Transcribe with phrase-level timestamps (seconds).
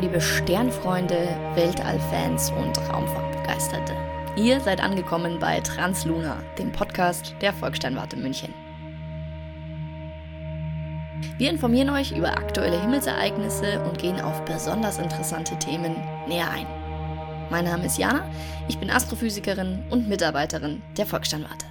[0.00, 3.94] Liebe Sternfreunde, Weltallfans und Raumfahrtbegeisterte.
[4.34, 8.54] Ihr seid angekommen bei Transluna, dem Podcast der Volkssternwarte München.
[11.36, 15.94] Wir informieren euch über aktuelle Himmelsereignisse und gehen auf besonders interessante Themen
[16.26, 16.66] näher ein.
[17.50, 18.24] Mein Name ist Jana,
[18.68, 21.69] ich bin Astrophysikerin und Mitarbeiterin der Volkssternwarte.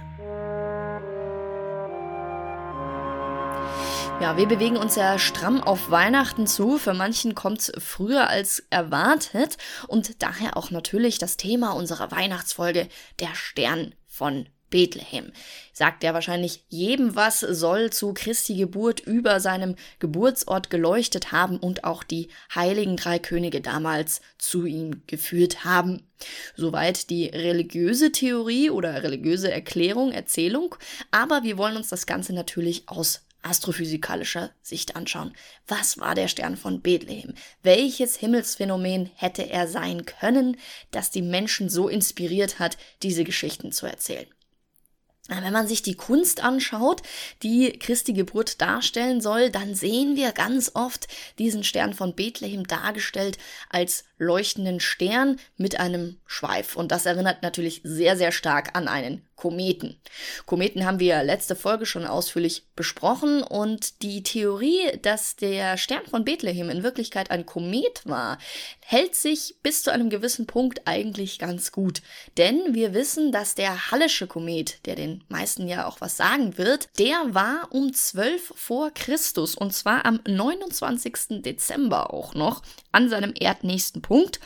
[4.20, 6.76] Ja, wir bewegen uns ja stramm auf Weihnachten zu.
[6.76, 9.56] Für manchen kommt es früher als erwartet.
[9.88, 12.88] Und daher auch natürlich das Thema unserer Weihnachtsfolge,
[13.18, 15.32] der Stern von Bethlehem.
[15.72, 21.84] Sagt ja wahrscheinlich jedem was, soll zu Christi Geburt über seinem Geburtsort geleuchtet haben und
[21.84, 26.02] auch die heiligen drei Könige damals zu ihm geführt haben.
[26.56, 30.74] Soweit die religiöse Theorie oder religiöse Erklärung, Erzählung.
[31.10, 35.34] Aber wir wollen uns das Ganze natürlich aus astrophysikalischer Sicht anschauen.
[35.66, 37.34] Was war der Stern von Bethlehem?
[37.62, 40.56] Welches Himmelsphänomen hätte er sein können,
[40.90, 44.26] das die Menschen so inspiriert hat, diese Geschichten zu erzählen?
[45.28, 47.02] Wenn man sich die Kunst anschaut,
[47.42, 51.06] die Christi Geburt darstellen soll, dann sehen wir ganz oft
[51.38, 56.74] diesen Stern von Bethlehem dargestellt als leuchtenden Stern mit einem Schweif.
[56.74, 59.98] Und das erinnert natürlich sehr, sehr stark an einen Kometen.
[60.44, 66.26] Kometen haben wir letzte Folge schon ausführlich besprochen und die Theorie, dass der Stern von
[66.26, 68.36] Bethlehem in Wirklichkeit ein Komet war,
[68.84, 72.02] hält sich bis zu einem gewissen Punkt eigentlich ganz gut.
[72.36, 76.90] Denn wir wissen, dass der Hallische Komet, der den meisten ja auch was sagen wird,
[76.98, 81.42] der war um 12 vor Christus und zwar am 29.
[81.42, 82.60] Dezember auch noch
[82.92, 84.38] an seinem erdnächsten Punkt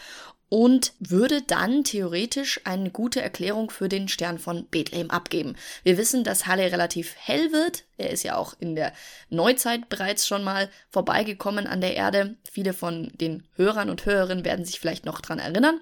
[0.48, 5.56] und würde dann theoretisch eine gute Erklärung für den Stern von Bethlehem abgeben.
[5.82, 7.84] Wir wissen, dass Halle relativ hell wird.
[7.96, 8.92] Er ist ja auch in der
[9.30, 12.36] Neuzeit bereits schon mal vorbeigekommen an der Erde.
[12.50, 15.80] Viele von den Hörern und Hörerinnen werden sich vielleicht noch dran erinnern.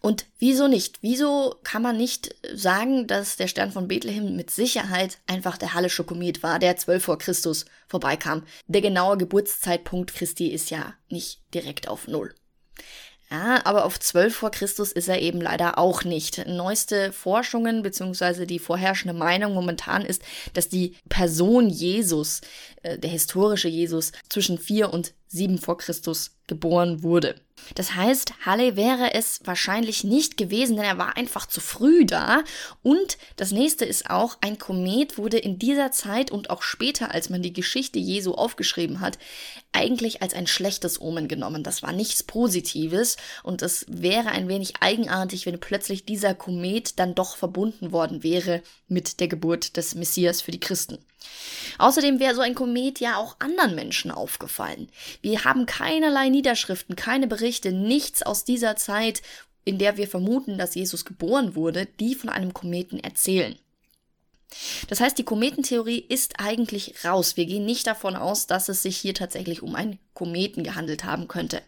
[0.00, 0.98] Und wieso nicht?
[1.02, 6.04] Wieso kann man nicht sagen, dass der Stern von Bethlehem mit Sicherheit einfach der Hallische
[6.04, 8.46] Komet war, der 12 vor Christus vorbeikam?
[8.66, 12.34] Der genaue Geburtszeitpunkt Christi ist ja nicht direkt auf Null.
[13.32, 16.48] Ja, aber auf 12 vor Christus ist er eben leider auch nicht.
[16.48, 18.44] Neueste Forschungen bzw.
[18.44, 22.40] die vorherrschende Meinung momentan ist, dass die Person Jesus,
[22.82, 27.36] äh, der historische Jesus, zwischen 4 und 7 vor Christus geboren wurde.
[27.74, 32.42] Das heißt, Halley wäre es wahrscheinlich nicht gewesen, denn er war einfach zu früh da.
[32.82, 37.30] Und das nächste ist auch, ein Komet wurde in dieser Zeit und auch später, als
[37.30, 39.18] man die Geschichte Jesu aufgeschrieben hat,
[39.72, 41.62] eigentlich als ein schlechtes Omen genommen.
[41.62, 47.14] Das war nichts Positives und es wäre ein wenig eigenartig, wenn plötzlich dieser Komet dann
[47.14, 50.98] doch verbunden worden wäre mit der Geburt des Messias für die Christen.
[51.78, 54.88] Außerdem wäre so ein Komet ja auch anderen Menschen aufgefallen.
[55.22, 59.22] Wir haben keinerlei Niederschriften, keine Berichte, nichts aus dieser Zeit,
[59.64, 63.56] in der wir vermuten, dass Jesus geboren wurde, die von einem Kometen erzählen.
[64.88, 67.36] Das heißt, die Kometentheorie ist eigentlich raus.
[67.36, 71.28] Wir gehen nicht davon aus, dass es sich hier tatsächlich um einen Kometen gehandelt haben
[71.28, 71.62] könnte.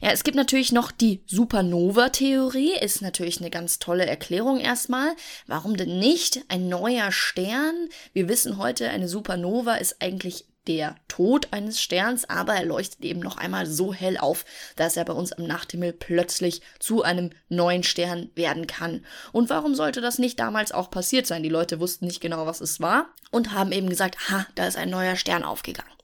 [0.00, 5.14] Ja, es gibt natürlich noch die Supernova-Theorie, ist natürlich eine ganz tolle Erklärung erstmal.
[5.46, 6.44] Warum denn nicht?
[6.48, 7.88] Ein neuer Stern.
[8.12, 13.20] Wir wissen heute, eine Supernova ist eigentlich der Tod eines Sterns, aber er leuchtet eben
[13.20, 17.82] noch einmal so hell auf, dass er bei uns am Nachthimmel plötzlich zu einem neuen
[17.82, 19.04] Stern werden kann.
[19.32, 21.42] Und warum sollte das nicht damals auch passiert sein?
[21.42, 24.76] Die Leute wussten nicht genau, was es war und haben eben gesagt, ha, da ist
[24.76, 25.95] ein neuer Stern aufgegangen.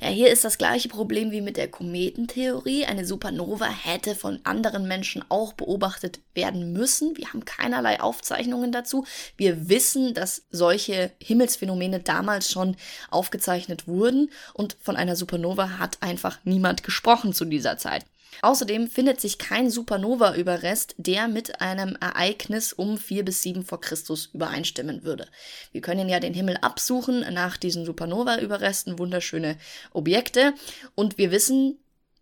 [0.00, 2.86] Ja, hier ist das gleiche Problem wie mit der Kometentheorie.
[2.86, 7.16] Eine Supernova hätte von anderen Menschen auch beobachtet werden müssen.
[7.16, 9.04] Wir haben keinerlei Aufzeichnungen dazu.
[9.36, 12.76] Wir wissen, dass solche Himmelsphänomene damals schon
[13.10, 18.04] aufgezeichnet wurden und von einer Supernova hat einfach niemand gesprochen zu dieser Zeit.
[18.42, 24.30] Außerdem findet sich kein Supernova-Überrest, der mit einem Ereignis um 4 bis 7 vor Christus
[24.32, 25.26] übereinstimmen würde.
[25.72, 29.56] Wir können ja den Himmel absuchen nach diesen Supernova-Überresten, wunderschöne
[29.92, 30.54] Objekte,
[30.94, 31.78] und wir wissen,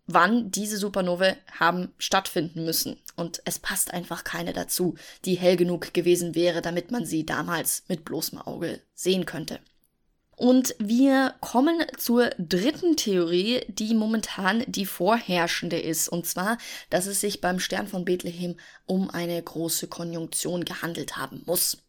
[0.07, 2.97] wann diese Supernovae haben stattfinden müssen.
[3.15, 4.95] Und es passt einfach keine dazu,
[5.25, 9.59] die hell genug gewesen wäre, damit man sie damals mit bloßem Auge sehen könnte.
[10.37, 16.07] Und wir kommen zur dritten Theorie, die momentan die vorherrschende ist.
[16.09, 16.59] Und zwar,
[16.91, 18.55] dass es sich beim Stern von Bethlehem
[18.85, 21.79] um eine große Konjunktion gehandelt haben muss.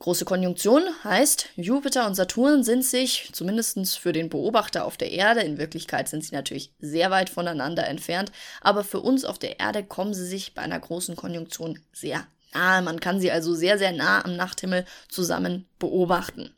[0.00, 5.40] Große Konjunktion heißt, Jupiter und Saturn sind sich, zumindest für den Beobachter auf der Erde,
[5.40, 9.82] in Wirklichkeit sind sie natürlich sehr weit voneinander entfernt, aber für uns auf der Erde
[9.82, 12.82] kommen sie sich bei einer großen Konjunktion sehr nahe.
[12.82, 16.54] Man kann sie also sehr, sehr nah am Nachthimmel zusammen beobachten.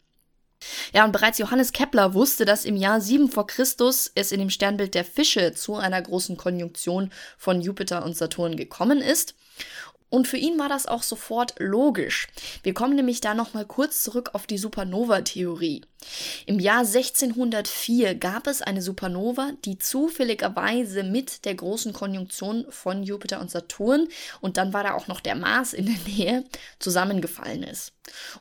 [0.92, 4.50] Ja, und bereits Johannes Kepler wusste, dass im Jahr 7 vor Christus es in dem
[4.50, 9.34] Sternbild der Fische zu einer großen Konjunktion von Jupiter und Saturn gekommen ist.
[10.10, 12.28] Und für ihn war das auch sofort logisch.
[12.62, 15.82] Wir kommen nämlich da nochmal kurz zurück auf die Supernova-Theorie.
[16.46, 23.40] Im Jahr 1604 gab es eine Supernova, die zufälligerweise mit der großen Konjunktion von Jupiter
[23.40, 24.08] und Saturn
[24.40, 26.44] und dann war da auch noch der Mars in der Nähe
[26.78, 27.92] zusammengefallen ist.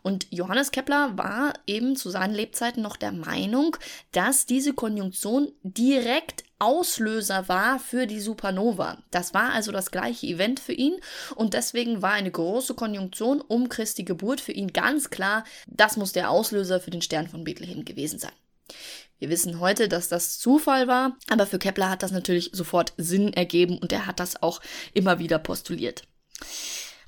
[0.01, 3.77] Und Johannes Kepler war eben zu seinen Lebzeiten noch der Meinung,
[4.11, 8.97] dass diese Konjunktion direkt Auslöser war für die Supernova.
[9.11, 10.95] Das war also das gleiche Event für ihn
[11.35, 16.13] und deswegen war eine große Konjunktion um Christi Geburt für ihn ganz klar, das muss
[16.13, 18.31] der Auslöser für den Stern von Bethlehem gewesen sein.
[19.19, 23.31] Wir wissen heute, dass das Zufall war, aber für Kepler hat das natürlich sofort Sinn
[23.33, 24.61] ergeben und er hat das auch
[24.93, 26.03] immer wieder postuliert.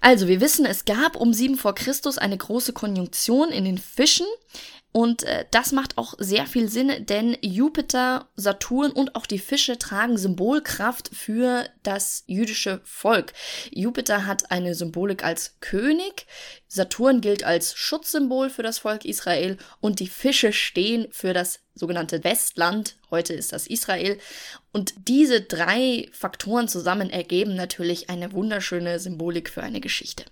[0.01, 4.27] Also, wir wissen, es gab um 7 vor Christus eine große Konjunktion in den Fischen.
[4.95, 9.77] Und äh, das macht auch sehr viel Sinn, denn Jupiter, Saturn und auch die Fische
[9.77, 13.33] tragen Symbolkraft für das jüdische Volk.
[13.71, 16.27] Jupiter hat eine Symbolik als König,
[16.69, 22.23] Saturn gilt als Schutzsymbol für das Volk Israel und die Fische stehen für das sogenannte
[22.23, 24.17] Westland, heute ist das Israel.
[24.71, 30.23] Und diese drei Faktoren zusammen ergeben natürlich eine wunderschöne Symbolik für eine Geschichte.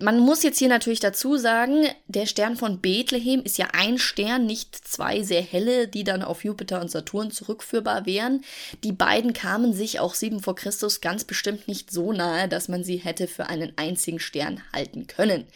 [0.00, 4.44] Man muss jetzt hier natürlich dazu sagen, der Stern von Bethlehem ist ja ein Stern,
[4.44, 8.42] nicht zwei sehr helle, die dann auf Jupiter und Saturn zurückführbar wären.
[8.82, 12.82] Die beiden kamen sich auch sieben vor Christus ganz bestimmt nicht so nahe, dass man
[12.82, 15.46] sie hätte für einen einzigen Stern halten können.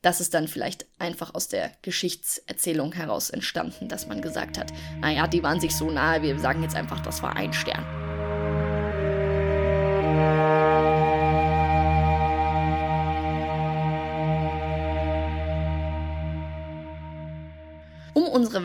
[0.00, 5.26] Das ist dann vielleicht einfach aus der Geschichtserzählung heraus entstanden, dass man gesagt hat, naja,
[5.26, 7.84] die waren sich so nahe, wir sagen jetzt einfach, das war ein Stern.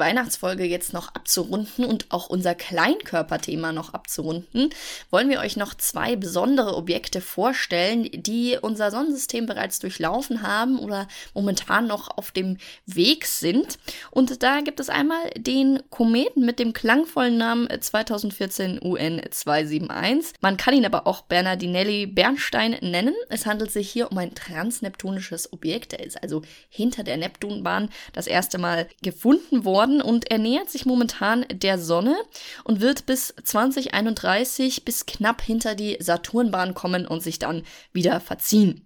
[0.01, 4.69] Weihnachtsfolge jetzt noch abzurunden und auch unser Kleinkörperthema noch abzurunden,
[5.11, 11.07] wollen wir euch noch zwei besondere Objekte vorstellen, die unser Sonnensystem bereits durchlaufen haben oder
[11.33, 13.77] momentan noch auf dem Weg sind.
[14.09, 20.33] Und da gibt es einmal den Kometen mit dem klangvollen Namen 2014 UN 271.
[20.41, 23.13] Man kann ihn aber auch Bernardinelli Bernstein nennen.
[23.29, 25.93] Es handelt sich hier um ein transneptunisches Objekt.
[25.93, 30.85] Er ist also hinter der Neptunbahn das erste Mal gefunden worden und er nähert sich
[30.85, 32.15] momentan der Sonne
[32.63, 38.85] und wird bis 2031 bis knapp hinter die Saturnbahn kommen und sich dann wieder verziehen.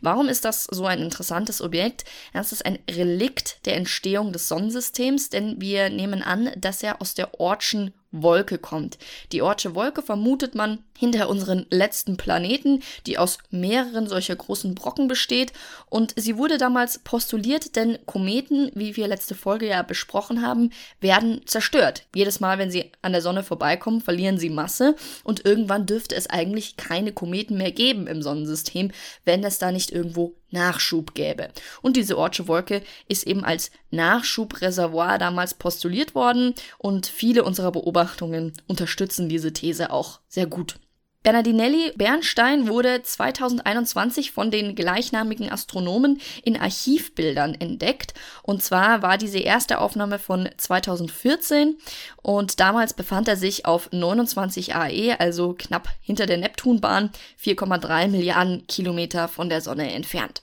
[0.00, 2.04] Warum ist das so ein interessantes Objekt?
[2.32, 7.14] Es ist ein Relikt der Entstehung des Sonnensystems, denn wir nehmen an, dass er aus
[7.14, 8.98] der Ortschen Wolke kommt.
[9.32, 15.08] Die Ortsche Wolke vermutet man hinter unseren letzten Planeten, die aus mehreren solcher großen Brocken
[15.08, 15.52] besteht.
[15.88, 20.70] Und sie wurde damals postuliert, denn Kometen, wie wir letzte Folge ja besprochen haben,
[21.00, 22.04] werden zerstört.
[22.14, 24.94] Jedes Mal, wenn sie an der Sonne vorbeikommen, verlieren sie Masse
[25.24, 28.92] und irgendwann dürfte es eigentlich keine Kometen mehr geben im Sonnensystem,
[29.24, 31.48] wenn es da nicht irgendwo Nachschub gäbe.
[31.82, 38.52] Und diese Ortsche Wolke ist eben als Nachschubreservoir damals postuliert worden und viele unserer Beobachtungen
[38.68, 40.76] unterstützen diese These auch sehr gut.
[41.22, 48.14] Bernardinelli Bernstein wurde 2021 von den gleichnamigen Astronomen in Archivbildern entdeckt.
[48.42, 51.78] Und zwar war diese erste Aufnahme von 2014
[52.22, 57.10] und damals befand er sich auf 29 AE, also knapp hinter der Neptunbahn,
[57.40, 60.42] 4,3 Milliarden Kilometer von der Sonne entfernt.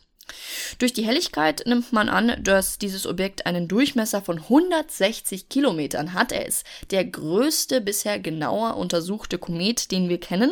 [0.77, 6.31] Durch die Helligkeit nimmt man an, dass dieses Objekt einen Durchmesser von 160 Kilometern hat.
[6.31, 10.51] Er ist der größte bisher genauer untersuchte Komet, den wir kennen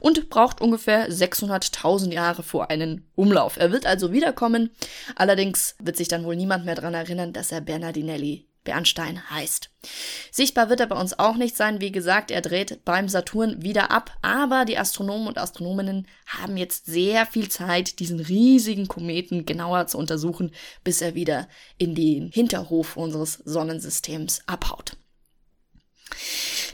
[0.00, 3.56] und braucht ungefähr 600.000 Jahre vor einen Umlauf.
[3.56, 4.70] Er wird also wiederkommen,
[5.16, 9.70] allerdings wird sich dann wohl niemand mehr daran erinnern, dass er Bernardinelli Bernstein heißt.
[10.30, 11.80] Sichtbar wird er bei uns auch nicht sein.
[11.80, 14.16] Wie gesagt, er dreht beim Saturn wieder ab.
[14.22, 19.98] Aber die Astronomen und Astronominnen haben jetzt sehr viel Zeit, diesen riesigen Kometen genauer zu
[19.98, 20.52] untersuchen,
[20.84, 21.48] bis er wieder
[21.78, 24.96] in den Hinterhof unseres Sonnensystems abhaut.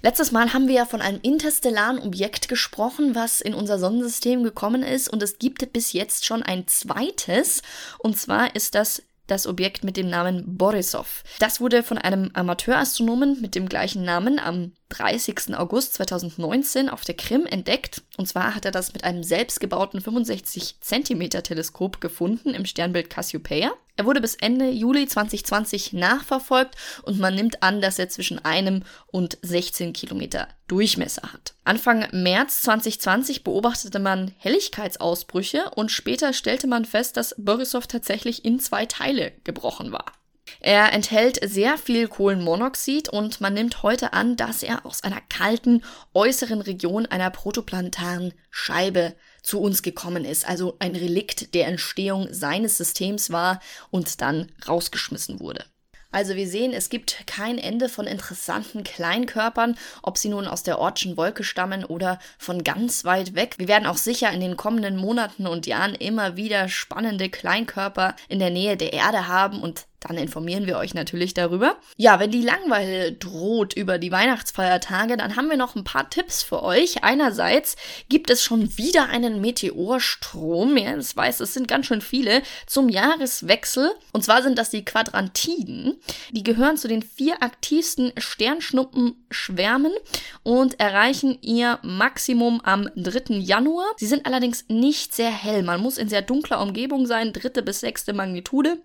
[0.02, 4.82] Letztes Mal haben wir ja von einem interstellaren Objekt gesprochen, was in unser Sonnensystem gekommen
[4.82, 7.62] ist und es gibt bis jetzt schon ein zweites
[7.98, 11.22] und zwar ist das das Objekt mit dem Namen Borisov.
[11.38, 15.56] Das wurde von einem Amateurastronomen mit dem gleichen Namen am 30.
[15.56, 18.02] August 2019 auf der Krim entdeckt.
[18.16, 23.72] Und zwar hat er das mit einem selbstgebauten 65 cm Teleskop gefunden im Sternbild Cassiopeia.
[23.96, 28.82] Er wurde bis Ende Juli 2020 nachverfolgt und man nimmt an, dass er zwischen einem
[29.06, 31.54] und 16 Kilometer Durchmesser hat.
[31.62, 38.58] Anfang März 2020 beobachtete man Helligkeitsausbrüche und später stellte man fest, dass Borisov tatsächlich in
[38.58, 40.06] zwei Teile gebrochen war.
[40.60, 45.82] Er enthält sehr viel Kohlenmonoxid und man nimmt heute an, dass er aus einer kalten
[46.14, 52.76] äußeren Region einer protoplanetaren Scheibe zu uns gekommen ist, also ein Relikt der Entstehung seines
[52.76, 53.60] Systems war
[53.90, 55.64] und dann rausgeschmissen wurde.
[56.14, 60.78] Also wir sehen, es gibt kein Ende von interessanten Kleinkörpern, ob sie nun aus der
[60.78, 63.56] Ortschen Wolke stammen oder von ganz weit weg.
[63.58, 68.38] Wir werden auch sicher in den kommenden Monaten und Jahren immer wieder spannende Kleinkörper in
[68.38, 71.76] der Nähe der Erde haben und dann informieren wir euch natürlich darüber.
[71.96, 76.42] Ja, wenn die Langweile droht über die Weihnachtsfeiertage, dann haben wir noch ein paar Tipps
[76.42, 77.02] für euch.
[77.02, 77.76] Einerseits
[78.08, 80.76] gibt es schon wieder einen Meteorstrom.
[80.76, 83.90] Ja, das weiß, es sind ganz schön viele zum Jahreswechsel.
[84.12, 85.96] Und zwar sind das die Quadrantiden.
[86.32, 89.92] Die gehören zu den vier aktivsten Sternschnuppenschwärmen
[90.42, 93.37] und erreichen ihr Maximum am 3.
[93.37, 93.87] Januar.
[93.96, 95.62] Sie sind allerdings nicht sehr hell.
[95.62, 98.78] Man muss in sehr dunkler Umgebung sein, dritte bis sechste Magnitude.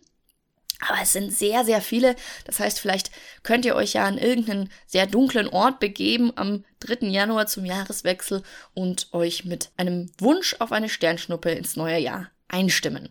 [0.88, 2.16] Aber es sind sehr, sehr viele.
[2.46, 3.12] Das heißt, vielleicht
[3.44, 7.08] könnt ihr euch ja an irgendeinen sehr dunklen Ort begeben am 3.
[7.08, 8.44] Januar zum Jahreswechsel
[8.74, 13.10] und euch mit einem Wunsch auf eine Sternschnuppe ins neue Jahr einstimmen.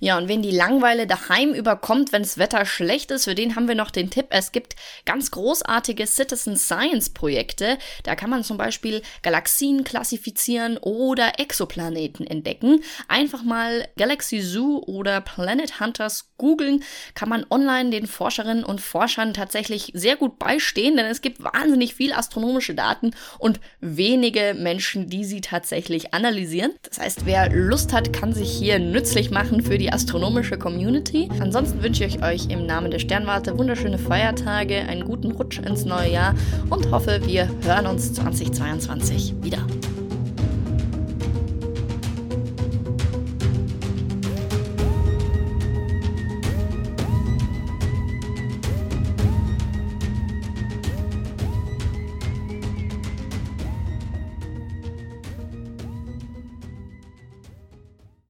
[0.00, 3.68] Ja, und wen die Langweile daheim überkommt, wenn das Wetter schlecht ist, für den haben
[3.68, 4.26] wir noch den Tipp.
[4.30, 7.78] Es gibt ganz großartige Citizen Science Projekte.
[8.02, 12.82] Da kann man zum Beispiel Galaxien klassifizieren oder Exoplaneten entdecken.
[13.08, 16.82] Einfach mal Galaxy Zoo oder Planet Hunters googeln,
[17.14, 21.94] kann man online den Forscherinnen und Forschern tatsächlich sehr gut beistehen, denn es gibt wahnsinnig
[21.94, 26.72] viel astronomische Daten und wenige Menschen, die sie tatsächlich analysieren.
[26.82, 31.28] Das heißt, wer Lust hat, kann sich hier nützlich machen für die astronomische Community.
[31.40, 36.10] Ansonsten wünsche ich euch im Namen der Sternwarte wunderschöne Feiertage, einen guten Rutsch ins neue
[36.10, 36.34] Jahr
[36.70, 39.58] und hoffe, wir hören uns 2022 wieder.